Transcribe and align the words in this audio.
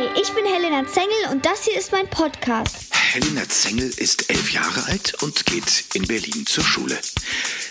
Hi, 0.00 0.08
ich 0.18 0.32
bin 0.32 0.46
Helena 0.46 0.86
Zengel 0.86 1.30
und 1.30 1.44
das 1.44 1.64
hier 1.64 1.76
ist 1.76 1.92
mein 1.92 2.08
Podcast. 2.08 2.86
Helena 2.90 3.46
Zengel 3.46 3.86
ist 3.98 4.30
elf 4.30 4.50
Jahre 4.50 4.86
alt 4.86 5.22
und 5.22 5.44
geht 5.44 5.84
in 5.92 6.06
Berlin 6.06 6.46
zur 6.46 6.64
Schule. 6.64 6.98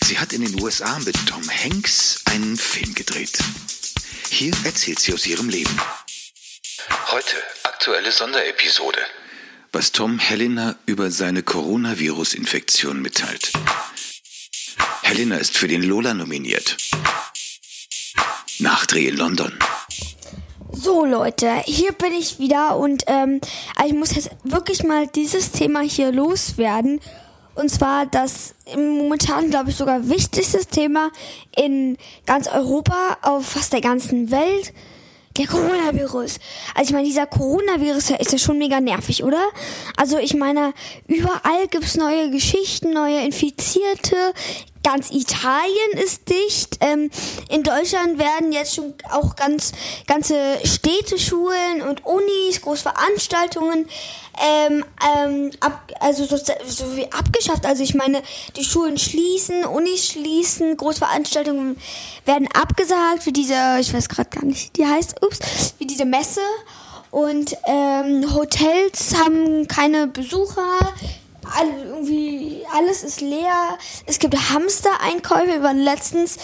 Sie 0.04 0.20
hat 0.20 0.32
in 0.34 0.46
den 0.46 0.62
USA 0.62 1.00
mit 1.00 1.16
Tom 1.26 1.42
Hanks 1.50 2.22
einen 2.26 2.56
Film 2.56 2.94
gedreht. 2.94 3.40
Hier 4.30 4.54
erzählt 4.64 5.00
sie 5.00 5.12
aus 5.12 5.26
ihrem 5.26 5.50
Leben. 5.50 5.76
Heute 7.08 7.36
aktuelle 7.64 8.12
Sonderepisode. 8.12 9.00
Was 9.72 9.92
Tom 9.92 10.20
Helena 10.20 10.76
über 10.86 11.10
seine 11.10 11.42
Coronavirus-Infektion 11.42 13.02
mitteilt. 13.02 13.54
Helena 15.02 15.38
ist 15.38 15.58
für 15.58 15.68
den 15.68 15.82
Lola 15.82 16.14
nominiert. 16.14 16.78
Nachdreh 18.60 19.08
in 19.08 19.18
London. 19.18 19.58
So 20.82 21.04
Leute, 21.04 21.58
hier 21.66 21.92
bin 21.92 22.14
ich 22.14 22.40
wieder 22.40 22.78
und 22.78 23.04
ähm, 23.08 23.42
ich 23.86 23.94
muss 23.94 24.16
jetzt 24.16 24.30
wirklich 24.46 24.82
mal 24.84 25.08
dieses 25.08 25.52
Thema 25.52 25.82
hier 25.82 26.14
loswerden. 26.14 27.02
Und 27.56 27.70
zwar 27.70 28.06
das 28.06 28.56
momentan, 28.78 29.50
glaube 29.50 29.72
ich, 29.72 29.76
sogar 29.76 30.08
wichtigste 30.08 30.66
Thema 30.66 31.12
in 31.54 31.98
ganz 32.26 32.48
Europa, 32.48 33.18
auf 33.24 33.46
fast 33.46 33.74
der 33.74 33.82
ganzen 33.82 34.32
Welt. 34.32 34.74
Der 35.38 35.48
Coronavirus. 35.48 36.40
Also 36.76 36.90
ich 36.90 36.92
meine, 36.94 37.08
dieser 37.08 37.28
Coronavirus 37.28 38.12
ist 38.12 38.32
ja 38.32 38.38
schon 38.38 38.58
mega 38.58 38.80
nervig, 38.80 39.24
oder? 39.24 39.42
Also 39.98 40.18
ich 40.18 40.34
meine, 40.34 40.74
überall 41.08 41.68
gibt's 41.70 41.98
neue 41.98 42.30
Geschichten, 42.30 42.94
neue 42.94 43.24
Infizierte. 43.26 44.16
Ganz 44.84 45.12
Italien 45.12 45.92
ist 46.04 46.30
dicht. 46.30 46.78
Ähm, 46.80 47.12
in 47.50 47.64
Deutschland 47.64 48.18
werden 48.18 48.52
jetzt 48.52 48.76
schon 48.76 48.94
auch 49.12 49.36
ganz 49.36 49.74
ganze 50.08 50.36
Städteschulen 50.64 51.82
und 51.82 52.06
Unis, 52.06 52.62
Großveranstaltungen 52.62 53.88
ähm, 54.40 54.86
ähm, 55.18 55.52
ab, 55.60 55.92
also 56.00 56.26
so, 56.26 56.38
so 56.38 56.96
wie 56.96 57.12
abgeschafft. 57.12 57.66
Also 57.66 57.84
ich 57.84 57.94
meine, 57.94 58.22
die 58.56 58.64
Schulen 58.64 58.98
schließen, 58.98 59.66
Unis 59.66 60.08
schließen, 60.08 60.78
Großveranstaltungen 60.78 61.78
werden 62.26 62.48
abgesagt, 62.54 63.26
wie 63.26 63.34
diese, 63.34 63.78
ich 63.80 63.94
weiß 63.94 64.08
gerade 64.08 64.30
gar 64.30 64.46
nicht, 64.46 64.78
die 64.78 64.86
heißt, 64.86 65.22
ups, 65.24 65.76
wie 65.78 65.88
diese 65.88 66.06
Messe. 66.06 66.42
Und 67.12 67.58
ähm, 67.66 68.34
Hotels 68.36 69.16
haben 69.16 69.68
keine 69.68 70.08
Besucher, 70.08 70.94
all, 71.58 71.68
irgendwie 71.86 72.66
alles 72.76 73.04
ist 73.04 73.22
leer. 73.22 73.78
Es 74.06 74.20
gibt 74.20 74.36
Hamster-Einkäufe. 74.36 75.48
Wir 75.48 75.64
waren 75.64 75.80
letztens 75.80 76.38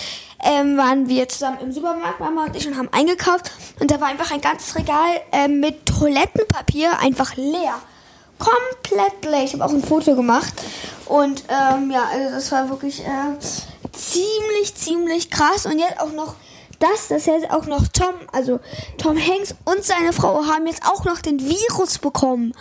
ähm, 0.43 0.77
waren 0.77 1.07
wir 1.07 1.27
zusammen 1.27 1.57
im 1.61 1.71
Supermarkt, 1.71 2.19
Mama 2.19 2.45
und 2.45 2.55
ich, 2.55 2.67
und 2.67 2.77
haben 2.77 2.89
eingekauft. 2.91 3.51
Und 3.79 3.89
da 3.89 3.99
war 3.99 4.09
einfach 4.09 4.31
ein 4.31 4.41
ganzes 4.41 4.75
Regal 4.75 5.21
ähm, 5.31 5.59
mit 5.59 5.85
Toilettenpapier 5.85 6.99
einfach 6.99 7.35
leer. 7.35 7.79
Komplett 8.37 9.25
leer. 9.25 9.43
Ich 9.43 9.53
habe 9.53 9.65
auch 9.65 9.71
ein 9.71 9.83
Foto 9.83 10.15
gemacht. 10.15 10.53
Und 11.05 11.43
ähm, 11.49 11.89
ja, 11.89 12.03
also 12.11 12.35
das 12.35 12.51
war 12.51 12.69
wirklich 12.69 13.01
äh, 13.01 13.39
ziemlich, 13.91 14.75
ziemlich 14.75 15.31
krass. 15.31 15.65
Und 15.65 15.79
jetzt 15.79 15.99
auch 15.99 16.11
noch 16.11 16.35
das, 16.79 17.07
dass 17.07 17.25
jetzt 17.25 17.49
auch 17.51 17.65
noch 17.65 17.87
Tom, 17.87 18.13
also 18.31 18.59
Tom 18.97 19.17
Hanks 19.17 19.55
und 19.63 19.83
seine 19.83 20.13
Frau 20.13 20.45
haben 20.45 20.67
jetzt 20.67 20.83
auch 20.85 21.05
noch 21.05 21.21
den 21.21 21.39
Virus 21.39 21.97
bekommen 21.99 22.53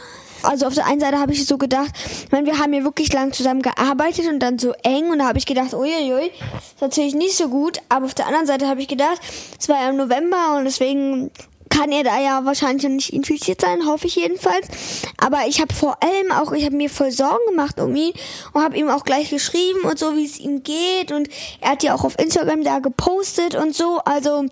also 0.45 0.67
auf 0.67 0.75
der 0.75 0.87
einen 0.87 1.01
Seite 1.01 1.19
habe 1.19 1.33
ich 1.33 1.47
so 1.47 1.59
gedacht, 1.59 1.91
ich 2.25 2.33
meine, 2.33 2.47
wir 2.47 2.59
haben 2.59 2.73
ja 2.73 2.85
wirklich 2.85 3.13
lang 3.13 3.33
zusammen 3.33 3.63
gearbeitet 3.63 4.27
und 4.29 4.41
dann 4.41 4.59
so 4.59 4.73
eng 4.83 5.11
und 5.11 5.19
da 5.19 5.27
habe 5.27 5.39
ich 5.39 5.47
gedacht, 5.47 5.75
uiuiui, 5.75 6.27
ist 6.27 6.81
natürlich 6.81 7.15
nicht 7.15 7.37
so 7.37 7.49
gut, 7.49 7.79
aber 7.89 8.07
auf 8.07 8.15
der 8.15 8.27
anderen 8.27 8.47
Seite 8.47 8.69
habe 8.69 8.81
ich 8.81 8.89
gedacht, 8.89 9.21
es 9.59 9.69
war 9.69 9.83
ja 9.83 9.91
im 9.91 9.97
November 9.97 10.57
und 10.57 10.65
deswegen 10.65 11.31
kann 11.71 11.91
er 11.91 12.05
da 12.05 12.21
ja 12.21 12.45
wahrscheinlich 12.45 12.89
nicht 12.89 13.13
infiziert 13.13 13.61
sein, 13.61 13.87
hoffe 13.87 14.07
ich 14.07 14.15
jedenfalls. 14.15 14.69
Aber 15.17 15.47
ich 15.49 15.61
habe 15.61 15.75
vor 15.75 15.97
allem 16.03 16.31
auch, 16.31 16.53
ich 16.53 16.65
habe 16.65 16.77
mir 16.77 16.89
voll 16.89 17.11
Sorgen 17.11 17.45
gemacht 17.49 17.81
um 17.81 17.95
ihn 17.97 18.13
und 18.53 18.63
habe 18.63 18.77
ihm 18.77 18.89
auch 18.89 19.05
gleich 19.05 19.31
geschrieben 19.31 19.81
und 19.83 19.99
so, 19.99 20.17
wie 20.17 20.25
es 20.25 20.39
ihm 20.39 20.63
geht. 20.63 21.11
Und 21.11 21.29
er 21.61 21.71
hat 21.71 21.83
ja 21.83 21.95
auch 21.95 22.05
auf 22.05 22.19
Instagram 22.19 22.63
da 22.63 22.79
gepostet 22.79 23.57
und 23.57 23.75
so. 23.75 23.99
Also 24.05 24.45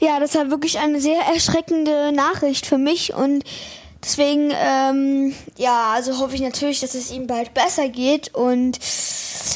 ja, 0.00 0.20
das 0.20 0.34
war 0.34 0.50
wirklich 0.50 0.78
eine 0.78 1.00
sehr 1.00 1.20
erschreckende 1.20 2.12
Nachricht 2.12 2.66
für 2.66 2.78
mich 2.78 3.14
und 3.14 3.44
Deswegen, 4.04 4.52
ähm, 4.54 5.34
ja, 5.56 5.92
also 5.94 6.18
hoffe 6.18 6.34
ich 6.34 6.42
natürlich, 6.42 6.80
dass 6.80 6.94
es 6.94 7.10
ihm 7.10 7.26
bald 7.26 7.54
besser 7.54 7.88
geht. 7.88 8.34
Und 8.34 8.78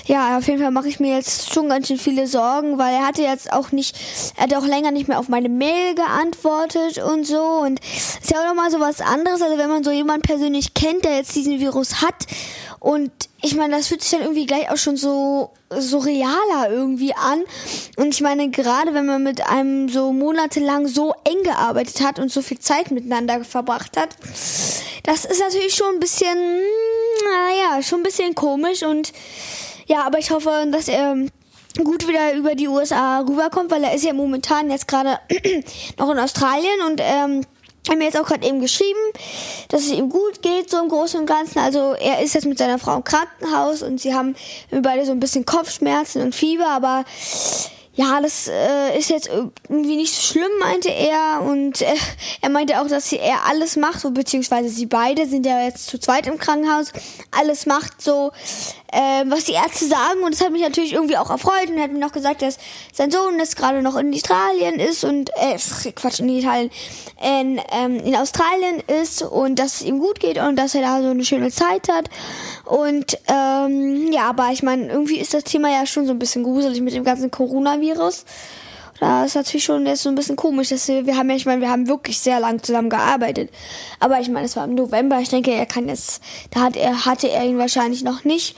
ja, 0.06 0.38
auf 0.38 0.46
jeden 0.46 0.62
Fall 0.62 0.70
mache 0.70 0.88
ich 0.88 1.00
mir 1.00 1.14
jetzt 1.16 1.52
schon 1.52 1.68
ganz 1.68 1.88
schön 1.88 1.98
viele 1.98 2.26
Sorgen, 2.26 2.78
weil 2.78 2.94
er 2.94 3.06
hatte 3.06 3.22
jetzt 3.22 3.52
auch 3.52 3.72
nicht, 3.72 3.94
er 4.36 4.44
hat 4.44 4.54
auch 4.54 4.64
länger 4.64 4.90
nicht 4.90 5.06
mehr 5.06 5.18
auf 5.18 5.28
meine 5.28 5.50
Mail 5.50 5.94
geantwortet 5.94 6.96
und 6.98 7.26
so. 7.26 7.42
Und 7.42 7.80
ist 7.80 8.30
ja 8.30 8.40
auch 8.40 8.46
nochmal 8.46 8.70
so 8.70 8.80
was 8.80 9.02
anderes, 9.02 9.42
also 9.42 9.58
wenn 9.58 9.68
man 9.68 9.84
so 9.84 9.90
jemanden 9.90 10.22
persönlich 10.22 10.72
kennt, 10.72 11.04
der 11.04 11.16
jetzt 11.16 11.36
diesen 11.36 11.60
Virus 11.60 12.00
hat 12.00 12.26
und 12.80 13.10
ich 13.40 13.54
meine, 13.54 13.76
das 13.76 13.86
fühlt 13.86 14.02
sich 14.02 14.10
dann 14.10 14.22
irgendwie 14.22 14.46
gleich 14.46 14.70
auch 14.70 14.76
schon 14.76 14.96
so, 14.96 15.50
so 15.70 15.98
realer 15.98 16.70
irgendwie 16.70 17.14
an. 17.14 17.44
Und 17.96 18.12
ich 18.12 18.20
meine, 18.20 18.50
gerade 18.50 18.94
wenn 18.94 19.06
man 19.06 19.22
mit 19.22 19.46
einem 19.46 19.88
so 19.88 20.12
monatelang 20.12 20.88
so 20.88 21.14
eng 21.24 21.44
gearbeitet 21.44 22.00
hat 22.00 22.18
und 22.18 22.32
so 22.32 22.42
viel 22.42 22.58
Zeit 22.58 22.90
miteinander 22.90 23.44
verbracht 23.44 23.96
hat, 23.96 24.16
das 25.04 25.24
ist 25.24 25.40
natürlich 25.40 25.74
schon 25.74 25.94
ein 25.94 26.00
bisschen, 26.00 26.36
naja, 27.24 27.82
schon 27.82 28.00
ein 28.00 28.04
bisschen 28.04 28.34
komisch. 28.34 28.82
Und 28.82 29.12
ja, 29.86 30.04
aber 30.04 30.18
ich 30.18 30.30
hoffe, 30.30 30.66
dass 30.72 30.88
er 30.88 31.14
gut 31.84 32.08
wieder 32.08 32.34
über 32.34 32.56
die 32.56 32.66
USA 32.66 33.20
rüberkommt, 33.20 33.70
weil 33.70 33.84
er 33.84 33.94
ist 33.94 34.04
ja 34.04 34.12
momentan 34.12 34.68
jetzt 34.68 34.88
gerade 34.88 35.20
noch 35.98 36.10
in 36.10 36.18
Australien 36.18 36.80
und 36.88 37.00
ähm, 37.00 37.44
haben 37.88 37.98
mir 37.98 38.04
jetzt 38.04 38.18
auch 38.18 38.26
gerade 38.26 38.46
eben 38.46 38.60
geschrieben, 38.60 38.98
dass 39.68 39.82
es 39.82 39.90
ihm 39.90 40.08
gut 40.08 40.42
geht, 40.42 40.70
so 40.70 40.78
im 40.78 40.88
Großen 40.88 41.20
und 41.20 41.26
Ganzen. 41.26 41.58
Also 41.58 41.94
er 41.94 42.22
ist 42.22 42.34
jetzt 42.34 42.46
mit 42.46 42.58
seiner 42.58 42.78
Frau 42.78 42.96
im 42.96 43.04
Krankenhaus 43.04 43.82
und 43.82 44.00
sie 44.00 44.14
haben 44.14 44.34
beide 44.70 45.04
so 45.04 45.12
ein 45.12 45.20
bisschen 45.20 45.44
Kopfschmerzen 45.44 46.22
und 46.22 46.34
Fieber, 46.34 46.68
aber 46.68 47.04
ja, 47.98 48.20
das 48.20 48.46
äh, 48.46 48.96
ist 48.96 49.10
jetzt 49.10 49.28
irgendwie 49.28 49.96
nicht 49.96 50.14
so 50.14 50.20
schlimm, 50.20 50.52
meinte 50.60 50.88
er. 50.88 51.42
Und 51.42 51.82
äh, 51.82 51.96
er 52.40 52.48
meinte 52.48 52.80
auch, 52.80 52.86
dass 52.86 53.12
er 53.12 53.44
alles 53.46 53.74
macht, 53.74 53.98
so, 53.98 54.12
beziehungsweise 54.12 54.68
sie 54.68 54.86
beide 54.86 55.26
sind 55.26 55.44
ja 55.44 55.64
jetzt 55.64 55.88
zu 55.88 55.98
zweit 55.98 56.28
im 56.28 56.38
Krankenhaus, 56.38 56.92
alles 57.32 57.66
macht 57.66 58.00
so, 58.00 58.30
äh, 58.92 59.24
was 59.26 59.44
die 59.44 59.52
Ärzte 59.52 59.86
sagen. 59.86 60.22
Und 60.24 60.34
das 60.34 60.40
hat 60.40 60.52
mich 60.52 60.62
natürlich 60.62 60.92
irgendwie 60.92 61.16
auch 61.16 61.30
erfreut. 61.30 61.68
Und 61.68 61.76
er 61.76 61.84
hat 61.84 61.92
mir 61.92 61.98
noch 61.98 62.12
gesagt, 62.12 62.42
dass 62.42 62.58
sein 62.92 63.10
Sohn 63.10 63.38
jetzt 63.38 63.56
gerade 63.56 63.82
noch 63.82 63.96
in 63.96 64.12
Australien 64.12 64.80
ist 64.80 65.04
und, 65.04 65.30
äh, 65.36 65.58
Quatsch, 65.92 66.20
in 66.20 66.28
Italien, 66.28 66.70
in, 67.22 67.60
ähm, 67.72 67.96
in 68.04 68.16
Australien 68.16 68.82
ist 69.02 69.22
und 69.22 69.58
dass 69.58 69.76
es 69.76 69.82
ihm 69.82 69.98
gut 69.98 70.20
geht 70.20 70.38
und 70.38 70.56
dass 70.56 70.74
er 70.74 70.82
da 70.82 71.02
so 71.02 71.08
eine 71.08 71.24
schöne 71.24 71.50
Zeit 71.50 71.88
hat. 71.88 72.08
Und 72.64 73.18
ähm, 73.28 74.12
ja, 74.12 74.28
aber 74.28 74.50
ich 74.52 74.62
meine, 74.62 74.88
irgendwie 74.88 75.18
ist 75.18 75.34
das 75.34 75.44
Thema 75.44 75.70
ja 75.70 75.86
schon 75.86 76.06
so 76.06 76.12
ein 76.12 76.18
bisschen 76.18 76.42
gruselig 76.42 76.80
mit 76.80 76.94
dem 76.94 77.04
ganzen 77.04 77.30
Coronavirus. 77.30 78.24
Da 79.00 79.24
ist 79.24 79.36
natürlich 79.36 79.64
schon 79.64 79.86
jetzt 79.86 80.02
so 80.02 80.08
ein 80.08 80.16
bisschen 80.16 80.34
komisch, 80.36 80.70
dass 80.70 80.88
wir, 80.88 81.06
wir 81.06 81.16
haben 81.16 81.30
ja, 81.30 81.36
ich 81.36 81.46
meine, 81.46 81.60
wir 81.60 81.70
haben 81.70 81.86
wirklich 81.86 82.18
sehr 82.18 82.40
lang 82.40 82.62
zusammen 82.62 82.90
gearbeitet. 82.90 83.50
Aber 84.00 84.18
ich 84.20 84.28
meine, 84.28 84.46
es 84.46 84.56
war 84.56 84.64
im 84.64 84.74
November. 84.74 85.20
Ich 85.20 85.28
denke, 85.28 85.52
er 85.52 85.66
kann 85.66 85.88
jetzt, 85.88 86.20
da 86.50 86.60
hat 86.60 86.76
er, 86.76 87.04
hatte 87.04 87.28
er 87.28 87.44
ihn 87.44 87.58
wahrscheinlich 87.58 88.02
noch 88.02 88.24
nicht. 88.24 88.56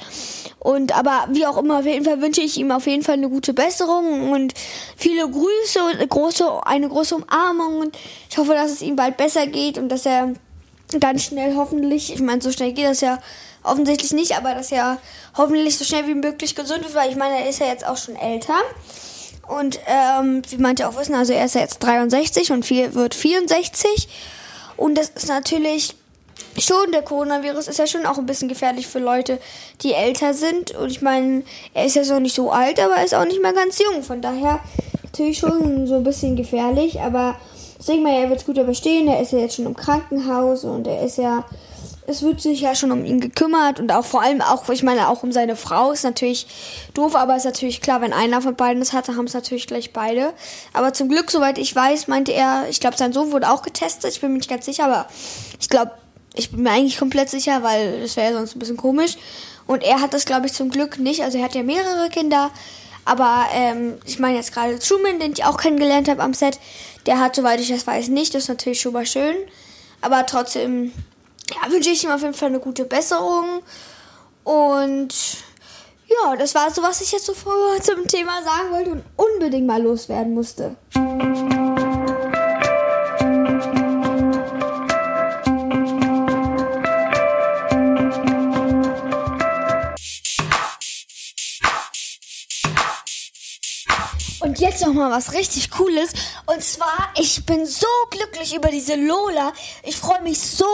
Und, 0.59 0.97
aber 0.97 1.27
wie 1.31 1.47
auch 1.47 1.59
immer, 1.59 1.81
auf 1.81 1.87
jeden 1.87 2.05
Fall 2.05 2.23
wünsche 2.23 2.41
ich 2.41 2.57
ihm 2.57 2.71
auf 2.71 2.87
jeden 2.87 3.03
Fall 3.03 3.15
eine 3.15 3.29
gute 3.29 3.53
Besserung 3.53 4.31
und 4.33 4.55
viele 4.97 5.29
Grüße 5.29 5.85
und 5.85 5.97
eine 5.97 6.09
große, 6.09 6.67
eine 6.67 6.89
große 6.89 7.17
Umarmung. 7.17 7.79
Und 7.79 7.99
ich 8.31 8.39
hoffe, 8.39 8.55
dass 8.55 8.71
es 8.71 8.83
ihm 8.83 8.97
bald 8.97 9.19
besser 9.19 9.47
geht 9.47 9.77
und 9.77 9.91
dass 9.91 10.07
er 10.07 10.33
ganz 10.99 11.25
schnell 11.25 11.55
hoffentlich, 11.55 12.13
ich 12.13 12.21
meine, 12.21 12.41
so 12.41 12.51
schnell 12.51 12.73
geht 12.73 12.87
das 12.87 13.01
ja 13.01 13.19
offensichtlich 13.63 14.13
nicht, 14.13 14.37
aber 14.37 14.55
dass 14.55 14.73
er 14.73 14.99
hoffentlich 15.37 15.77
so 15.77 15.85
schnell 15.85 16.07
wie 16.07 16.15
möglich 16.15 16.55
gesund 16.55 16.83
wird, 16.83 16.95
weil 16.95 17.11
ich 17.11 17.17
meine, 17.17 17.39
er 17.39 17.49
ist 17.49 17.61
ja 17.61 17.67
jetzt 17.67 17.87
auch 17.87 17.97
schon 17.97 18.17
älter. 18.17 18.55
Und 19.51 19.81
ähm, 19.87 20.43
wie 20.49 20.59
manche 20.59 20.89
auch 20.89 20.97
wissen, 20.97 21.15
also 21.15 21.33
er 21.33 21.45
ist 21.45 21.57
ja 21.57 21.63
jetzt 21.63 21.81
63 21.81 22.53
und 22.53 22.65
viel, 22.65 22.95
wird 22.95 23.15
64. 23.15 24.09
Und 24.77 24.97
das 24.97 25.09
ist 25.11 25.29
natürlich 25.29 25.97
schon, 26.57 26.93
der 26.93 27.03
Coronavirus 27.03 27.69
ist 27.69 27.79
ja 27.79 27.87
schon 27.87 28.07
auch 28.07 28.19
ein 28.19 28.27
bisschen 28.27 28.49
gefährlich 28.49 28.87
für 28.87 29.01
Leute, 29.01 29.39
die 29.83 29.93
älter 29.93 30.35
sind. 30.35 30.71
Und 30.73 30.91
ich 30.91 31.03
meine, 31.03 31.43
er 31.75 31.87
ist 31.87 31.97
ja 31.97 32.05
so 32.05 32.19
nicht 32.21 32.35
so 32.35 32.51
alt, 32.53 32.79
aber 32.79 32.95
er 32.95 33.05
ist 33.05 33.15
auch 33.15 33.25
nicht 33.25 33.43
mehr 33.43 33.53
ganz 33.53 33.79
jung. 33.79 34.03
Von 34.03 34.23
daher 34.23 34.61
natürlich 35.03 35.39
schon 35.39 35.87
so 35.87 35.97
ein 35.97 36.05
bisschen 36.05 36.37
gefährlich. 36.37 37.01
Aber 37.01 37.35
ich 37.79 37.87
denke 37.87 38.03
mal, 38.03 38.15
er 38.15 38.29
wird 38.29 38.41
es 38.41 38.47
gut 38.47 38.57
überstehen. 38.57 39.09
Er 39.09 39.21
ist 39.21 39.33
ja 39.33 39.39
jetzt 39.39 39.57
schon 39.57 39.67
im 39.67 39.77
Krankenhaus 39.77 40.65
und 40.65 40.87
er 40.87 41.03
ist 41.03 41.19
ja 41.19 41.45
es 42.11 42.23
wird 42.23 42.41
sich 42.41 42.61
ja 42.61 42.75
schon 42.75 42.93
um 42.93 43.05
ihn 43.05 43.21
gekümmert 43.21 43.81
und 43.81 43.91
auch 43.93 44.05
vor 44.05 44.23
allem 44.23 44.43
auch, 44.43 44.69
ich 44.69 44.83
meine, 44.83 45.09
auch 45.09 45.23
um 45.23 45.33
seine 45.33 45.57
Frau 45.57 45.93
ist 45.93 46.05
natürlich 46.05 46.47
doof, 46.93 47.15
aber 47.15 47.37
ist 47.37 47.45
natürlich 47.45 47.81
klar, 47.81 48.01
wenn 48.01 48.13
einer 48.13 48.43
von 48.43 48.57
beiden 48.57 48.83
es 48.83 48.93
hatte, 48.93 49.17
haben 49.17 49.25
es 49.25 49.35
natürlich 49.35 49.67
gleich 49.67 49.93
beide. 49.93 50.33
Aber 50.73 50.93
zum 50.93 51.09
Glück, 51.09 51.31
soweit 51.31 51.57
ich 51.57 51.75
weiß, 51.75 52.09
meinte 52.09 52.33
er, 52.33 52.67
ich 52.69 52.81
glaube, 52.81 52.97
sein 52.97 53.13
Sohn 53.13 53.33
wurde 53.33 53.51
auch 53.51 53.63
getestet, 53.63 54.13
ich 54.13 54.21
bin 54.21 54.33
mir 54.33 54.39
nicht 54.39 54.51
ganz 54.51 54.67
sicher, 54.67 54.85
aber 54.85 55.07
ich 55.59 55.69
glaube, 55.69 55.93
ich 56.35 56.51
bin 56.51 56.63
mir 56.63 56.71
eigentlich 56.71 56.99
komplett 56.99 57.31
sicher, 57.31 57.63
weil 57.63 58.03
das 58.03 58.17
wäre 58.17 58.33
ja 58.33 58.37
sonst 58.37 58.55
ein 58.55 58.59
bisschen 58.59 58.77
komisch. 58.77 59.17
Und 59.67 59.83
er 59.83 60.01
hat 60.01 60.13
das, 60.15 60.25
glaube 60.25 60.47
ich, 60.47 60.53
zum 60.53 60.71
Glück 60.71 60.99
nicht. 60.99 61.23
Also 61.23 61.39
er 61.39 61.45
hat 61.45 61.55
ja 61.55 61.63
mehrere 61.63 62.09
Kinder, 62.09 62.51
Aber 63.05 63.47
ähm, 63.53 63.95
ich 64.05 64.19
meine 64.19 64.37
jetzt 64.37 64.53
gerade 64.53 64.79
Truman, 64.79 65.19
den 65.19 65.33
ich 65.33 65.45
auch 65.45 65.57
kennengelernt 65.57 66.09
habe 66.09 66.23
am 66.23 66.35
Set, 66.35 66.59
der 67.07 67.19
hat, 67.19 67.35
soweit 67.35 67.61
ich 67.61 67.69
das 67.69 67.87
weiß, 67.87 68.09
nicht. 68.09 68.35
Das 68.35 68.45
ist 68.45 68.49
natürlich 68.49 68.81
schon 68.81 68.93
mal 68.93 69.07
schön. 69.07 69.35
Aber 70.01 70.27
trotzdem 70.27 70.93
ja, 71.51 71.71
wünsche 71.71 71.91
ich 71.91 72.05
ihm 72.05 72.11
auf 72.11 72.23
jeden 72.23 72.35
Fall 72.35 72.49
eine 72.49 72.61
gute 72.61 72.85
Besserung. 72.85 73.63
Und 74.45 75.15
ja, 76.07 76.37
das 76.37 76.55
war 76.55 76.71
so, 76.71 76.83
was 76.83 77.01
ich 77.01 77.13
jetzt 77.13 77.27
so 77.27 77.33
zum 77.83 78.07
Thema 78.07 78.43
sagen 78.43 78.71
wollte 78.73 78.91
und 78.91 79.05
unbedingt 79.17 79.67
mal 79.67 79.83
loswerden 79.83 80.35
musste. 80.35 80.77
Jetzt 94.61 94.85
noch 94.85 94.93
mal 94.93 95.11
was 95.11 95.33
richtig 95.33 95.71
Cooles. 95.71 96.13
Und 96.45 96.63
zwar, 96.63 97.09
ich 97.19 97.47
bin 97.47 97.65
so 97.65 97.87
glücklich 98.11 98.55
über 98.55 98.69
diese 98.69 98.95
Lola. 98.95 99.55
Ich 99.85 99.97
freue 99.97 100.21
mich 100.21 100.39
so 100.39 100.67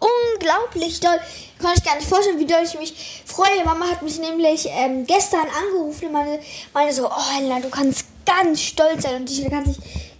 unglaublich 0.00 0.98
doll. 1.00 1.20
Kann 1.60 1.74
ich 1.76 1.84
gar 1.84 1.94
nicht 1.96 2.08
vorstellen, 2.08 2.38
wie 2.38 2.46
doll 2.46 2.62
ich 2.64 2.78
mich 2.78 3.22
freue. 3.26 3.62
Mama 3.66 3.84
hat 3.90 4.00
mich 4.00 4.18
nämlich 4.18 4.66
ähm, 4.70 5.04
gestern 5.04 5.46
angerufen 5.62 6.06
und 6.06 6.12
meine, 6.12 6.40
meine 6.72 6.94
so, 6.94 7.06
oh 7.06 7.32
Helena, 7.34 7.60
du 7.60 7.68
kannst 7.68 8.06
ganz 8.24 8.62
stolz 8.62 9.02
sein 9.02 9.16
und 9.16 9.30
ich 9.30 9.46
kann 9.50 9.64
dich 9.64 9.76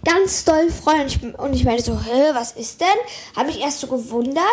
ganz 0.07 0.45
doll 0.45 0.71
freuen. 0.71 1.01
Und 1.01 1.07
ich, 1.07 1.39
und 1.39 1.53
ich 1.53 1.63
meine 1.65 1.81
so, 1.81 1.99
hä, 1.99 2.31
was 2.33 2.53
ist 2.53 2.79
denn? 2.79 2.87
Habe 3.35 3.49
ich 3.49 3.59
erst 3.59 3.81
so 3.81 3.87
gewundert 3.87 4.43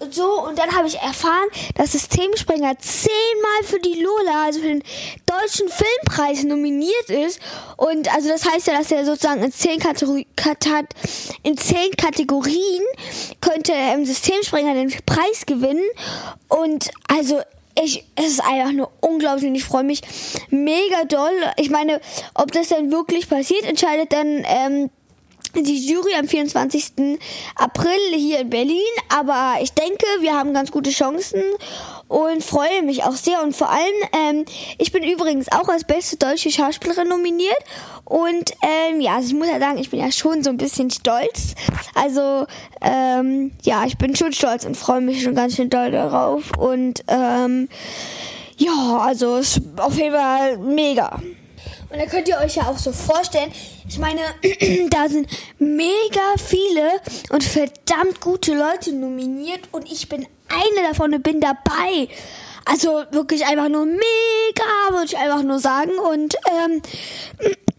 und 0.00 0.14
so. 0.14 0.42
Und 0.42 0.58
dann 0.58 0.76
habe 0.76 0.86
ich 0.86 0.98
erfahren, 0.98 1.48
dass 1.74 1.92
Systemsprenger 1.92 2.78
zehnmal 2.78 3.64
für 3.64 3.80
die 3.80 4.00
Lola, 4.00 4.44
also 4.44 4.60
für 4.60 4.68
den 4.68 4.84
deutschen 5.26 5.68
Filmpreis 5.68 6.44
nominiert 6.44 7.10
ist. 7.10 7.40
Und 7.76 8.12
also 8.14 8.28
das 8.28 8.48
heißt 8.48 8.68
ja, 8.68 8.78
dass 8.78 8.90
er 8.92 9.04
sozusagen 9.04 9.42
in 9.42 9.52
zehn, 9.52 9.80
Kategori 9.80 10.26
in 11.42 11.56
zehn 11.56 11.90
Kategorien 11.96 12.82
könnte 13.40 13.72
im 13.94 14.04
Systemsprenger 14.04 14.74
den 14.74 14.92
Preis 15.06 15.44
gewinnen. 15.44 15.88
Und 16.48 16.90
also 17.08 17.40
ich, 17.82 18.04
es 18.16 18.26
ist 18.26 18.44
einfach 18.44 18.72
nur 18.72 18.90
unglaublich 19.00 19.48
und 19.48 19.54
ich 19.54 19.64
freue 19.64 19.84
mich 19.84 20.02
mega 20.50 21.04
doll. 21.04 21.32
Ich 21.56 21.70
meine, 21.70 22.00
ob 22.34 22.52
das 22.52 22.68
dann 22.68 22.92
wirklich 22.92 23.28
passiert, 23.28 23.64
entscheidet 23.64 24.12
dann 24.12 24.44
ähm, 24.44 24.90
die 25.54 25.86
Jury 25.86 26.14
am 26.18 26.28
24. 26.28 27.18
April 27.56 27.98
hier 28.14 28.40
in 28.40 28.50
Berlin. 28.50 28.78
Aber 29.08 29.54
ich 29.60 29.72
denke, 29.72 30.06
wir 30.20 30.34
haben 30.34 30.54
ganz 30.54 30.70
gute 30.70 30.90
Chancen 30.90 31.42
und 32.08 32.42
freue 32.42 32.82
mich 32.82 33.04
auch 33.04 33.14
sehr. 33.14 33.42
Und 33.42 33.54
vor 33.54 33.70
allem, 33.70 33.94
ähm, 34.12 34.44
ich 34.78 34.92
bin 34.92 35.02
übrigens 35.02 35.50
auch 35.52 35.68
als 35.68 35.84
beste 35.84 36.16
deutsche 36.16 36.50
Schauspielerin 36.50 37.08
nominiert. 37.08 37.58
Und 38.04 38.52
ähm, 38.62 39.00
ja, 39.00 39.16
also 39.16 39.28
ich 39.28 39.34
muss 39.34 39.48
ja 39.48 39.60
sagen, 39.60 39.78
ich 39.78 39.90
bin 39.90 40.00
ja 40.00 40.10
schon 40.10 40.42
so 40.42 40.50
ein 40.50 40.56
bisschen 40.56 40.90
stolz. 40.90 41.54
Also 41.94 42.46
ähm, 42.80 43.52
ja, 43.62 43.84
ich 43.86 43.98
bin 43.98 44.16
schon 44.16 44.32
stolz 44.32 44.64
und 44.64 44.76
freue 44.76 45.00
mich 45.00 45.22
schon 45.22 45.34
ganz 45.34 45.56
schön 45.56 45.70
doll 45.70 45.90
darauf. 45.90 46.50
Und 46.58 47.04
ähm, 47.08 47.68
ja, 48.56 48.98
also 49.00 49.40
auf 49.76 49.96
jeden 49.96 50.14
Fall 50.14 50.58
mega. 50.58 51.20
Und 51.90 51.98
da 51.98 52.06
könnt 52.06 52.28
ihr 52.28 52.38
euch 52.38 52.56
ja 52.56 52.68
auch 52.68 52.78
so 52.78 52.92
vorstellen, 52.92 53.52
ich 53.88 53.98
meine, 53.98 54.20
da 54.90 55.08
sind 55.08 55.28
mega 55.58 56.34
viele 56.36 56.88
und 57.30 57.42
verdammt 57.42 58.20
gute 58.20 58.54
Leute 58.54 58.92
nominiert 58.92 59.60
und 59.72 59.90
ich 59.90 60.08
bin 60.08 60.26
eine 60.48 60.88
davon 60.88 61.14
und 61.14 61.22
bin 61.22 61.40
dabei. 61.40 62.08
Also 62.64 63.02
wirklich 63.10 63.44
einfach 63.44 63.68
nur 63.68 63.86
mega, 63.86 64.90
würde 64.90 65.06
ich 65.06 65.16
einfach 65.16 65.42
nur 65.42 65.58
sagen. 65.58 65.98
Und 65.98 66.36
ähm, 66.50 66.82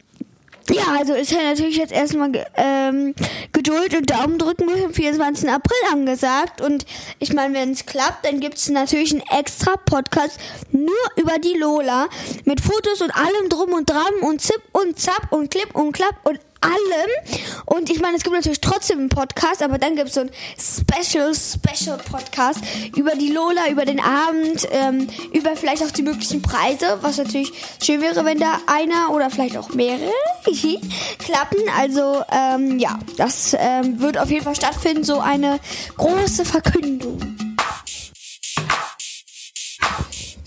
ja, 0.71 0.95
also 0.97 1.13
ist 1.13 1.31
ja 1.31 1.41
natürlich 1.44 1.77
jetzt 1.77 1.91
erstmal 1.91 2.31
ähm, 2.56 3.13
Geduld 3.51 3.95
und 3.95 4.09
Daumen 4.09 4.38
drücken 4.38 4.68
bis 4.68 4.81
zum 4.81 4.94
24. 4.94 5.50
April 5.50 5.77
angesagt. 5.91 6.62
Und 6.62 6.85
ich 7.19 7.33
meine, 7.33 7.53
wenn 7.53 7.71
es 7.71 7.85
klappt, 7.85 8.25
dann 8.25 8.39
gibt 8.39 8.57
es 8.57 8.69
natürlich 8.69 9.12
einen 9.12 9.23
extra 9.39 9.75
Podcast 9.77 10.39
nur 10.71 10.89
über 11.15 11.38
die 11.39 11.57
Lola 11.57 12.07
mit 12.45 12.62
Fotos 12.62 13.01
und 13.01 13.12
allem 13.12 13.50
drum 13.50 13.73
und 13.73 13.89
dran 13.89 14.13
und 14.21 14.41
zip 14.41 14.62
und 14.71 15.00
zap 15.00 15.31
und 15.31 15.51
klipp 15.51 15.75
und 15.75 15.91
klapp 15.91 16.15
und 16.23 16.39
allem. 16.61 17.41
Und 17.65 17.89
ich 17.89 17.99
meine, 17.99 18.17
es 18.17 18.23
gibt 18.23 18.35
natürlich 18.35 18.61
trotzdem 18.61 18.99
einen 18.99 19.09
Podcast, 19.09 19.61
aber 19.61 19.77
dann 19.77 19.95
gibt 19.95 20.09
es 20.09 20.15
so 20.15 20.21
einen 20.21 20.31
Special, 20.57 21.33
Special 21.33 21.97
Podcast 21.97 22.59
über 22.95 23.15
die 23.15 23.31
Lola, 23.31 23.69
über 23.69 23.85
den 23.85 23.99
Abend, 23.99 24.67
ähm, 24.71 25.07
über 25.33 25.55
vielleicht 25.55 25.83
auch 25.83 25.91
die 25.91 26.03
möglichen 26.03 26.41
Preise, 26.41 26.99
was 27.01 27.17
natürlich 27.17 27.51
schön 27.83 28.01
wäre, 28.01 28.25
wenn 28.25 28.39
da 28.39 28.59
einer 28.67 29.11
oder 29.11 29.29
vielleicht 29.29 29.57
auch 29.57 29.69
mehrere 29.69 30.11
klappen. 31.19 31.59
Also 31.77 32.23
ähm, 32.31 32.79
ja, 32.79 32.99
das 33.17 33.55
ähm, 33.57 33.99
wird 33.99 34.17
auf 34.17 34.29
jeden 34.29 34.43
Fall 34.43 34.55
stattfinden, 34.55 35.03
so 35.03 35.19
eine 35.19 35.59
große 35.97 36.45
Verkündung. 36.45 37.40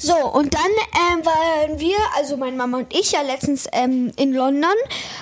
So, 0.04 0.16
und 0.16 0.52
dann 0.52 0.60
ähm, 0.92 1.24
waren 1.24 1.80
wir, 1.80 1.96
also 2.14 2.36
meine 2.36 2.54
Mama 2.54 2.76
und 2.76 2.94
ich, 2.94 3.12
ja 3.12 3.22
letztens 3.22 3.66
ähm, 3.72 4.12
in 4.16 4.34
London 4.34 4.74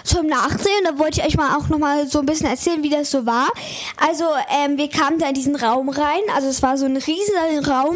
zum 0.02 0.26
Nachsehen. 0.26 0.82
Da 0.84 0.98
wollte 0.98 1.20
ich 1.20 1.26
euch 1.28 1.36
mal 1.36 1.56
auch 1.56 1.68
nochmal 1.68 2.08
so 2.08 2.18
ein 2.18 2.26
bisschen 2.26 2.48
erzählen, 2.48 2.82
wie 2.82 2.88
das 2.88 3.12
so 3.12 3.24
war. 3.24 3.46
Also, 3.96 4.24
ähm, 4.50 4.78
wir 4.78 4.88
kamen 4.88 5.20
da 5.20 5.28
in 5.28 5.34
diesen 5.34 5.54
Raum 5.54 5.88
rein. 5.88 6.22
Also, 6.34 6.48
es 6.48 6.64
war 6.64 6.76
so 6.78 6.86
ein 6.86 6.96
riesiger 6.96 7.64
Raum, 7.64 7.94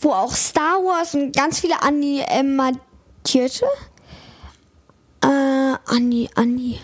wo 0.00 0.10
auch 0.10 0.32
Star 0.32 0.82
Wars 0.82 1.14
und 1.14 1.36
ganz 1.36 1.60
viele 1.60 1.80
animierte. 1.82 2.34
Äh, 5.22 5.28
Ani, 5.86 6.30
Ani. 6.34 6.80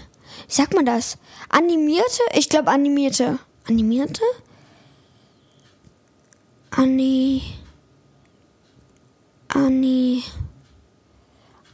Wie 0.47 0.55
sagt 0.55 0.75
man 0.75 0.87
das? 0.87 1.19
Animierte? 1.49 2.23
Ich 2.35 2.51
glaube, 2.51 2.71
animierte. 2.71 3.41
Animierte? 3.67 4.23
Ani. 6.71 7.60
Ani 9.55 10.23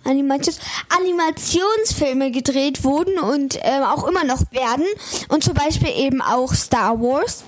Animations 0.05 0.61
Animationsfilme 0.89 2.31
gedreht 2.31 2.85
wurden 2.85 3.19
und 3.19 3.59
ähm, 3.63 3.83
auch 3.83 4.07
immer 4.07 4.25
noch 4.25 4.41
werden. 4.53 4.87
Und 5.29 5.43
zum 5.43 5.55
Beispiel 5.55 5.91
eben 5.97 6.23
auch 6.23 6.55
Star 6.55 7.01
Wars. 7.01 7.45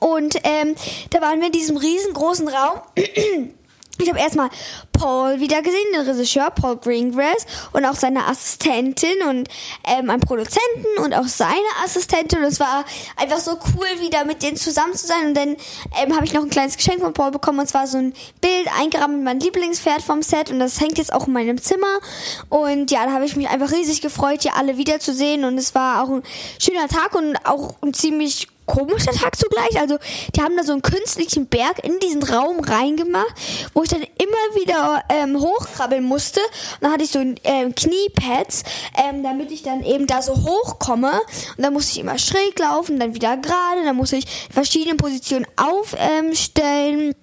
Und 0.00 0.36
ähm, 0.44 0.74
da 1.10 1.20
waren 1.20 1.40
wir 1.40 1.46
in 1.46 1.52
diesem 1.52 1.76
riesengroßen 1.76 2.48
Raum. 2.48 2.80
Ich 3.98 4.08
habe 4.08 4.18
erstmal 4.18 4.50
Paul 4.92 5.38
wieder 5.38 5.62
gesehen, 5.62 5.86
den 5.94 6.08
Regisseur 6.08 6.50
Paul 6.50 6.76
Greengrass 6.76 7.46
und 7.72 7.84
auch 7.84 7.94
seine 7.94 8.26
Assistentin 8.26 9.22
und 9.28 9.48
ähm, 9.84 10.10
einen 10.10 10.20
Produzenten 10.20 11.02
und 11.02 11.14
auch 11.14 11.28
seine 11.28 11.54
Assistentin. 11.84 12.40
Und 12.40 12.46
es 12.46 12.58
war 12.58 12.84
einfach 13.16 13.38
so 13.38 13.52
cool, 13.52 14.00
wieder 14.00 14.24
mit 14.24 14.42
denen 14.42 14.56
zusammen 14.56 14.94
zu 14.94 15.06
sein. 15.06 15.28
Und 15.28 15.34
dann 15.34 15.56
ähm, 16.02 16.14
habe 16.14 16.24
ich 16.24 16.32
noch 16.32 16.42
ein 16.42 16.50
kleines 16.50 16.76
Geschenk 16.76 17.00
von 17.00 17.12
Paul 17.12 17.30
bekommen 17.30 17.60
und 17.60 17.68
zwar 17.68 17.86
so 17.86 17.98
ein 17.98 18.14
Bild 18.40 18.68
eingerahmt 18.78 19.14
mit 19.14 19.24
meinem 19.24 19.40
Lieblingspferd 19.40 20.02
vom 20.02 20.22
Set 20.22 20.50
und 20.50 20.58
das 20.58 20.80
hängt 20.80 20.98
jetzt 20.98 21.12
auch 21.12 21.26
in 21.28 21.32
meinem 21.32 21.62
Zimmer. 21.62 22.00
Und 22.48 22.90
ja, 22.90 23.06
da 23.06 23.12
habe 23.12 23.26
ich 23.26 23.36
mich 23.36 23.48
einfach 23.48 23.70
riesig 23.70 24.00
gefreut, 24.00 24.42
hier 24.42 24.56
alle 24.56 24.76
wiederzusehen 24.76 25.44
und 25.44 25.56
es 25.56 25.74
war 25.74 26.02
auch 26.02 26.08
ein 26.08 26.22
schöner 26.58 26.88
Tag 26.88 27.14
und 27.14 27.36
auch 27.44 27.74
ein 27.82 27.94
ziemlich 27.94 28.48
komischer 28.66 29.12
Tag 29.12 29.36
zugleich. 29.36 29.78
Also 29.80 29.98
die 30.34 30.40
haben 30.40 30.56
da 30.56 30.64
so 30.64 30.72
einen 30.72 30.82
künstlichen 30.82 31.46
Berg 31.46 31.84
in 31.84 31.98
diesen 32.00 32.22
Raum 32.22 32.60
reingemacht, 32.60 33.34
wo 33.74 33.82
ich 33.82 33.88
dann 33.88 34.02
immer 34.02 34.60
wieder 34.60 35.02
ähm, 35.08 35.40
hochkrabbeln 35.40 36.04
musste. 36.04 36.40
Und 36.40 36.82
dann 36.82 36.92
hatte 36.92 37.04
ich 37.04 37.10
so 37.10 37.20
ähm, 37.20 37.74
Kniepads, 37.74 38.64
ähm, 38.96 39.22
damit 39.22 39.50
ich 39.52 39.62
dann 39.62 39.82
eben 39.82 40.06
da 40.06 40.22
so 40.22 40.34
hochkomme. 40.34 41.12
Und 41.56 41.64
dann 41.64 41.72
musste 41.72 41.92
ich 41.92 42.00
immer 42.00 42.18
schräg 42.18 42.58
laufen, 42.58 42.98
dann 42.98 43.14
wieder 43.14 43.36
gerade. 43.36 43.84
Dann 43.84 43.96
musste 43.96 44.16
ich 44.16 44.26
verschiedene 44.50 44.96
Positionen 44.96 45.46
aufstellen. 45.56 47.14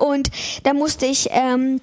und 0.00 0.30
dann 0.64 0.76
musste 0.76 1.06
ich... 1.06 1.28
Ähm, 1.30 1.80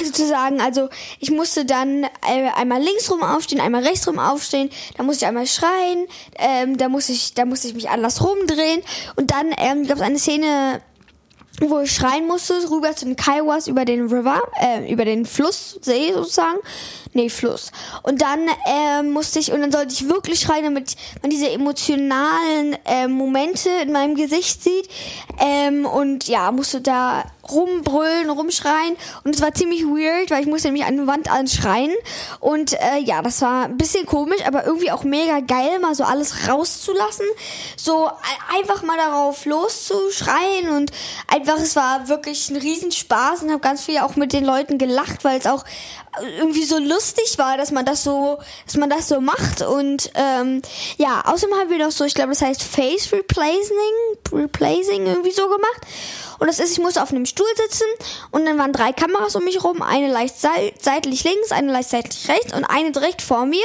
sozusagen, 0.00 0.60
also 0.60 0.88
ich 1.18 1.30
musste 1.30 1.64
dann 1.64 2.04
äh, 2.04 2.48
einmal 2.56 2.80
links 2.82 3.10
rum 3.10 3.22
aufstehen, 3.22 3.60
einmal 3.60 3.84
rechts 3.84 4.06
rum 4.06 4.18
aufstehen, 4.18 4.70
da 4.96 5.02
musste 5.02 5.24
ich 5.24 5.28
einmal 5.28 5.46
schreien, 5.46 6.06
ähm, 6.38 6.76
da 6.76 6.88
musste 6.88 7.12
ich, 7.12 7.34
da 7.34 7.44
musste 7.44 7.68
ich 7.68 7.74
mich 7.74 7.90
anders 7.90 8.22
rumdrehen 8.24 8.82
und 9.16 9.30
dann 9.30 9.52
ähm, 9.58 9.86
gab 9.86 9.98
es 9.98 10.02
eine 10.02 10.18
Szene, 10.18 10.80
wo 11.60 11.80
ich 11.80 11.92
schreien 11.92 12.26
musste, 12.26 12.54
rüber 12.70 12.96
zu 12.96 13.04
den 13.04 13.16
Kaiwas 13.16 13.68
über 13.68 13.84
den 13.84 14.08
River, 14.08 14.40
äh, 14.60 14.90
über 14.90 15.04
den 15.04 15.26
Fluss, 15.26 15.78
See 15.82 16.12
sozusagen. 16.12 16.58
Nee, 17.14 17.28
Fluss. 17.28 17.72
Und 18.02 18.22
dann 18.22 18.48
äh, 18.66 19.02
musste 19.02 19.38
ich, 19.38 19.52
und 19.52 19.60
dann 19.60 19.70
sollte 19.70 19.92
ich 19.92 20.08
wirklich 20.08 20.40
schreien, 20.40 20.64
damit 20.64 20.96
man 21.20 21.30
diese 21.30 21.50
emotionalen 21.50 22.76
äh, 22.86 23.06
Momente 23.06 23.68
in 23.82 23.92
meinem 23.92 24.14
Gesicht 24.14 24.62
sieht. 24.62 24.88
Ähm, 25.38 25.84
und 25.84 26.26
ja, 26.26 26.50
musste 26.52 26.80
da 26.80 27.24
rumbrüllen, 27.52 28.30
rumschreien. 28.30 28.96
Und 29.24 29.34
es 29.34 29.42
war 29.42 29.54
ziemlich 29.54 29.84
weird, 29.84 30.30
weil 30.30 30.42
ich 30.42 30.48
musste 30.48 30.68
nämlich 30.68 30.84
an 30.84 30.96
die 30.96 31.06
Wand 31.06 31.30
anschreien. 31.30 31.92
Und 32.40 32.72
äh, 32.74 32.98
ja, 33.04 33.22
das 33.22 33.42
war 33.42 33.64
ein 33.64 33.76
bisschen 33.76 34.06
komisch, 34.06 34.40
aber 34.46 34.64
irgendwie 34.64 34.90
auch 34.90 35.04
mega 35.04 35.40
geil, 35.40 35.78
mal 35.80 35.94
so 35.94 36.04
alles 36.04 36.48
rauszulassen. 36.48 37.26
So 37.76 38.10
einfach 38.56 38.82
mal 38.82 38.96
darauf 38.96 39.44
loszuschreien 39.44 40.70
und 40.70 40.90
einfach, 41.28 41.58
es 41.58 41.76
war 41.76 42.08
wirklich 42.08 42.50
ein 42.50 42.56
Riesenspaß 42.56 43.42
und 43.42 43.50
habe 43.50 43.60
ganz 43.60 43.84
viel 43.84 43.98
auch 43.98 44.16
mit 44.16 44.32
den 44.32 44.44
Leuten 44.44 44.78
gelacht, 44.78 45.24
weil 45.24 45.38
es 45.38 45.46
auch 45.46 45.64
irgendwie 46.38 46.64
so 46.64 46.78
lustig 46.78 47.38
war, 47.38 47.56
dass 47.56 47.70
man 47.70 47.86
das 47.86 48.04
so, 48.04 48.38
dass 48.66 48.76
man 48.76 48.90
das 48.90 49.08
so 49.08 49.20
macht 49.20 49.62
und 49.62 50.10
ähm, 50.14 50.60
ja, 50.98 51.22
außerdem 51.24 51.56
haben 51.56 51.70
wir 51.70 51.78
noch 51.78 51.90
so, 51.90 52.04
ich 52.04 52.14
glaube, 52.14 52.30
das 52.30 52.42
heißt 52.42 52.62
Face 52.62 53.10
Replacing, 53.12 53.72
Replacing 54.32 55.06
irgendwie 55.06 55.32
so 55.32 55.44
gemacht. 55.44 55.80
Und 56.38 56.48
das 56.48 56.58
ist, 56.58 56.72
ich 56.72 56.80
musste 56.80 57.02
auf 57.02 57.12
einem 57.12 57.24
Stuhl 57.24 57.41
sitzen 57.56 57.86
und 58.30 58.44
dann 58.46 58.58
waren 58.58 58.72
drei 58.72 58.92
Kameras 58.92 59.36
um 59.36 59.44
mich 59.44 59.62
rum, 59.62 59.82
eine 59.82 60.10
leicht 60.10 60.36
seitlich 60.38 61.24
links, 61.24 61.52
eine 61.52 61.72
leicht 61.72 61.90
seitlich 61.90 62.28
rechts 62.28 62.54
und 62.54 62.64
eine 62.64 62.92
direkt 62.92 63.22
vor 63.22 63.46
mir. 63.46 63.64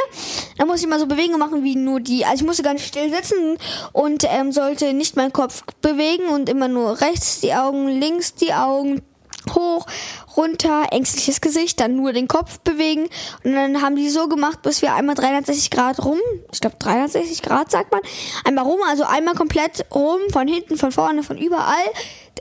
Da 0.57 0.65
musste 0.65 0.86
ich 0.86 0.89
mal 0.89 1.00
so 1.00 1.07
Bewegungen 1.07 1.39
machen 1.39 1.63
wie 1.63 1.75
nur 1.75 2.00
die, 2.00 2.25
also 2.25 2.41
ich 2.41 2.48
musste 2.48 2.63
ganz 2.63 2.81
still 2.81 3.13
sitzen 3.13 3.57
und 3.93 4.24
ähm, 4.27 4.51
sollte 4.51 4.93
nicht 4.93 5.15
meinen 5.15 5.34
Kopf 5.34 5.63
bewegen 5.81 6.27
und 6.29 6.50
immer 6.50 6.67
nur 6.67 7.01
rechts 7.01 7.39
die 7.41 7.53
Augen, 7.53 7.88
links 7.88 8.36
die 8.36 8.53
Augen 8.53 9.01
hoch, 9.53 9.86
runter, 10.36 10.88
ängstliches 10.91 11.41
Gesicht, 11.41 11.79
dann 11.79 11.96
nur 11.96 12.13
den 12.13 12.27
Kopf 12.27 12.60
bewegen. 12.60 13.07
Und 13.43 13.53
dann 13.53 13.81
haben 13.81 13.96
die 13.96 14.10
so 14.10 14.27
gemacht, 14.27 14.62
bis 14.62 14.81
wir 14.81 14.93
einmal 14.93 15.15
360 15.15 15.72
Grad 15.72 16.03
rum, 16.03 16.19
ich 16.51 16.62
glaube 16.62 16.77
360 16.79 17.41
Grad 17.41 17.72
sagt 17.72 17.91
man, 17.91 18.01
einmal 18.43 18.65
rum, 18.65 18.79
also 18.88 19.03
einmal 19.03 19.36
komplett 19.36 19.86
rum, 19.93 20.19
von 20.31 20.48
hinten, 20.48 20.77
von 20.77 20.91
vorne, 20.91 21.24
von 21.24 21.38
überall 21.38 21.86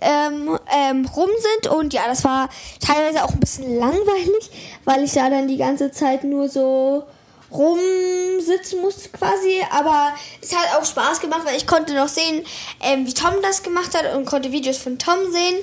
ähm, 0.01 0.59
ähm, 0.75 1.07
rum 1.07 1.31
sind. 1.39 1.73
Und 1.73 1.93
ja, 1.93 2.03
das 2.07 2.25
war 2.25 2.49
teilweise 2.81 3.25
auch 3.25 3.33
ein 3.33 3.41
bisschen 3.41 3.79
langweilig, 3.79 4.51
weil 4.85 5.05
ich 5.05 5.13
da 5.13 5.31
dann 5.31 5.49
die 5.49 5.57
ganze 5.57 5.91
Zeit 5.91 6.25
nur 6.25 6.49
so 6.49 7.05
rumsitzen 7.51 8.81
musste 8.81 9.09
quasi, 9.11 9.63
aber 9.71 10.13
es 10.43 10.55
hat 10.55 10.77
auch 10.77 10.85
Spaß 10.85 11.21
gemacht, 11.21 11.43
weil 11.45 11.57
ich 11.57 11.67
konnte 11.67 11.95
noch 11.95 12.09
sehen, 12.09 12.45
ähm, 12.83 13.07
wie 13.07 13.15
Tom 13.15 13.35
das 13.43 13.63
gemacht 13.63 13.97
hat 13.97 14.15
und 14.15 14.27
konnte 14.27 14.53
Videos 14.53 14.79
von 14.79 14.99
Tom 14.99 15.31
sehen. 15.31 15.57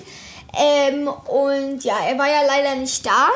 Ähm, 0.56 1.08
und 1.08 1.84
ja, 1.84 1.96
er 2.08 2.18
war 2.18 2.28
ja 2.28 2.44
leider 2.48 2.76
nicht 2.76 3.06
da. 3.06 3.28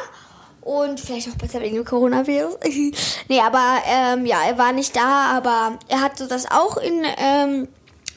Und 0.62 1.00
vielleicht 1.00 1.30
auch 1.30 1.36
besser 1.36 1.62
wegen 1.62 1.76
dem 1.76 1.86
Coronavirus. 1.86 2.56
nee, 3.30 3.40
aber 3.40 3.82
ähm, 3.86 4.26
ja, 4.26 4.44
er 4.46 4.58
war 4.58 4.74
nicht 4.74 4.96
da, 4.96 5.38
aber 5.38 5.80
er 5.88 6.02
hatte 6.02 6.28
das 6.28 6.50
auch 6.52 6.76
in, 6.76 7.06
ähm, 7.18 7.70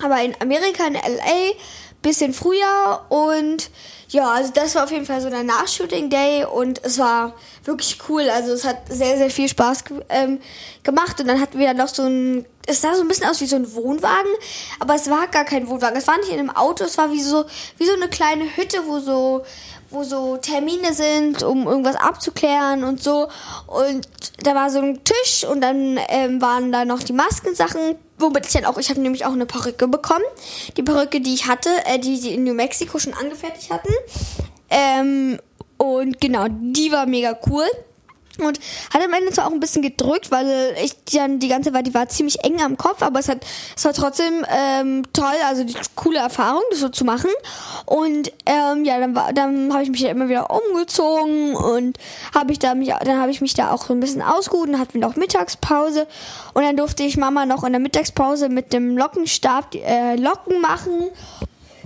aber 0.02 0.20
in 0.22 0.34
Amerika, 0.40 0.84
in 0.86 0.94
LA, 0.94 1.52
bisschen 2.02 2.32
früher. 2.32 3.04
Und 3.08 3.70
ja, 4.08 4.28
also 4.30 4.52
das 4.52 4.74
war 4.74 4.84
auf 4.84 4.90
jeden 4.90 5.06
Fall 5.06 5.20
so 5.20 5.30
der 5.30 5.44
Nachshooting 5.44 6.10
Day 6.10 6.44
und 6.44 6.84
es 6.84 6.98
war 6.98 7.34
wirklich 7.64 7.98
cool. 8.08 8.28
Also 8.30 8.52
es 8.52 8.64
hat 8.64 8.76
sehr, 8.88 9.16
sehr 9.18 9.30
viel 9.30 9.48
Spaß 9.48 9.84
ähm, 10.08 10.40
gemacht. 10.82 11.20
Und 11.20 11.28
dann 11.28 11.40
hatten 11.40 11.58
wir 11.58 11.66
dann 11.66 11.76
noch 11.76 11.88
so 11.88 12.02
ein 12.02 12.46
es 12.66 12.80
sah 12.80 12.94
so 12.94 13.00
ein 13.00 13.08
bisschen 13.08 13.26
aus 13.26 13.40
wie 13.40 13.46
so 13.46 13.56
ein 13.56 13.74
Wohnwagen, 13.74 14.30
aber 14.78 14.94
es 14.94 15.10
war 15.10 15.26
gar 15.26 15.44
kein 15.44 15.68
Wohnwagen. 15.68 15.96
Es 15.96 16.06
war 16.06 16.18
nicht 16.18 16.30
in 16.30 16.38
einem 16.38 16.50
Auto, 16.50 16.84
es 16.84 16.98
war 16.98 17.10
wie 17.10 17.22
so, 17.22 17.44
wie 17.78 17.86
so 17.86 17.94
eine 17.94 18.08
kleine 18.08 18.44
Hütte, 18.56 18.86
wo 18.86 19.00
so, 19.00 19.44
wo 19.90 20.04
so 20.04 20.36
Termine 20.36 20.94
sind, 20.94 21.42
um 21.42 21.66
irgendwas 21.66 21.96
abzuklären 21.96 22.84
und 22.84 23.02
so. 23.02 23.28
Und 23.66 24.08
da 24.42 24.54
war 24.54 24.70
so 24.70 24.80
ein 24.80 25.00
Tisch 25.04 25.44
und 25.44 25.60
dann 25.60 25.98
ähm, 26.08 26.40
waren 26.40 26.72
da 26.72 26.84
noch 26.84 27.02
die 27.02 27.12
Maskensachen, 27.12 27.96
womit 28.18 28.46
ich 28.46 28.52
dann 28.52 28.64
auch, 28.64 28.78
ich 28.78 28.88
habe 28.88 29.00
nämlich 29.00 29.26
auch 29.26 29.32
eine 29.32 29.46
Perücke 29.46 29.88
bekommen. 29.88 30.24
Die 30.76 30.82
Perücke, 30.82 31.20
die 31.20 31.34
ich 31.34 31.46
hatte, 31.46 31.70
äh, 31.86 31.98
die 31.98 32.16
sie 32.16 32.34
in 32.34 32.44
New 32.44 32.54
Mexico 32.54 32.98
schon 32.98 33.14
angefertigt 33.14 33.70
hatten. 33.70 33.92
Ähm, 34.70 35.38
und 35.76 36.20
genau, 36.20 36.46
die 36.48 36.92
war 36.92 37.06
mega 37.06 37.38
cool. 37.48 37.66
Und 38.38 38.58
hat 38.92 39.02
am 39.04 39.12
Ende 39.12 39.32
zwar 39.32 39.46
auch 39.46 39.52
ein 39.52 39.60
bisschen 39.60 39.82
gedrückt, 39.82 40.30
weil 40.30 40.74
ich 40.82 40.94
dann 41.12 41.40
die 41.40 41.48
ganze 41.48 41.72
Zeit, 41.72 41.86
die 41.86 41.94
war 41.94 42.08
ziemlich 42.08 42.42
eng 42.44 42.60
am 42.62 42.76
Kopf, 42.76 43.02
aber 43.02 43.18
es 43.18 43.28
hat, 43.28 43.44
es 43.76 43.84
war 43.84 43.92
trotzdem 43.92 44.46
ähm, 44.48 45.02
toll, 45.12 45.34
also 45.46 45.64
die 45.64 45.74
coole 45.96 46.18
Erfahrung, 46.18 46.62
das 46.70 46.80
so 46.80 46.88
zu 46.88 47.04
machen. 47.04 47.30
Und 47.86 48.32
ähm, 48.46 48.84
ja, 48.84 48.98
dann 48.98 49.14
war, 49.14 49.32
dann 49.32 49.72
habe 49.72 49.82
ich 49.82 49.90
mich 49.90 50.00
ja 50.00 50.10
immer 50.10 50.28
wieder 50.28 50.48
umgezogen 50.50 51.54
und 51.54 51.98
habe 52.34 52.52
ich 52.52 52.58
da 52.58 52.74
mich, 52.74 52.88
dann 52.88 53.20
habe 53.20 53.30
ich 53.30 53.40
mich 53.40 53.54
da 53.54 53.72
auch 53.72 53.84
so 53.84 53.92
ein 53.92 54.00
bisschen 54.00 54.22
ausgeruht 54.22 54.68
und 54.68 54.78
hatten 54.78 54.94
wir 54.94 55.00
noch 55.00 55.16
Mittagspause 55.16 56.06
und 56.54 56.62
dann 56.62 56.76
durfte 56.76 57.02
ich 57.02 57.16
Mama 57.16 57.46
noch 57.46 57.64
in 57.64 57.72
der 57.72 57.80
Mittagspause 57.80 58.48
mit 58.48 58.72
dem 58.72 58.96
Lockenstab 58.96 59.74
äh, 59.74 60.16
Locken 60.16 60.60
machen. 60.60 61.10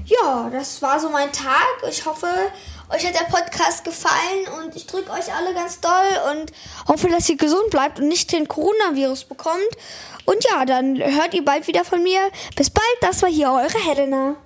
Ja, 0.06 0.50
das 0.52 0.82
war 0.82 1.00
so 1.00 1.08
mein 1.08 1.32
Tag. 1.32 1.66
Ich 1.88 2.04
hoffe, 2.04 2.28
euch 2.90 3.06
hat 3.06 3.14
der 3.14 3.24
Podcast 3.24 3.84
gefallen 3.84 4.46
und 4.58 4.76
ich 4.76 4.86
drücke 4.86 5.10
euch 5.10 5.32
alle 5.32 5.54
ganz 5.54 5.80
doll 5.80 6.32
und 6.32 6.52
hoffe, 6.86 7.08
dass 7.08 7.28
ihr 7.28 7.36
gesund 7.36 7.70
bleibt 7.70 7.98
und 7.98 8.08
nicht 8.08 8.32
den 8.32 8.48
Coronavirus 8.48 9.24
bekommt. 9.24 9.68
Und 10.24 10.44
ja, 10.44 10.64
dann 10.64 10.98
hört 10.98 11.34
ihr 11.34 11.44
bald 11.44 11.66
wieder 11.66 11.84
von 11.84 12.02
mir. 12.02 12.20
Bis 12.56 12.70
bald, 12.70 12.86
das 13.00 13.22
war 13.22 13.28
hier 13.30 13.50
eure 13.50 13.78
Helena. 13.78 14.36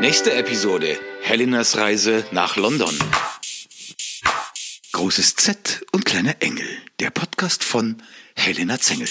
Nächste 0.00 0.34
Episode: 0.34 0.98
Helenas 1.22 1.76
Reise 1.76 2.26
nach 2.30 2.56
London. 2.56 2.96
Großes 4.92 5.36
Z 5.36 5.84
und 5.92 6.04
kleiner 6.04 6.36
Engel. 6.40 6.68
Der 7.00 7.10
Podcast 7.10 7.64
von 7.64 8.02
Helena 8.36 8.78
Zengel. 8.78 9.08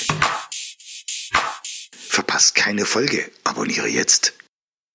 Verpasst 2.14 2.54
keine 2.54 2.86
Folge. 2.86 3.28
Abonniere 3.44 3.88
jetzt. 3.88 4.34